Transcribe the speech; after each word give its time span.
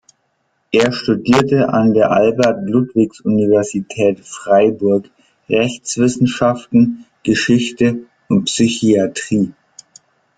Er 0.71 0.91
studierte 0.93 1.69
an 1.71 1.93
der 1.93 2.09
Albert-Ludwigs-Universität 2.09 4.19
Freiburg 4.21 5.11
Rechtswissenschaften, 5.47 7.05
Geschichte 7.21 8.07
und 8.27 8.45
Psychiatrie. 8.45 9.53